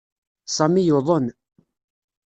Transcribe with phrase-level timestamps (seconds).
[0.55, 1.25] Sami yuḍen.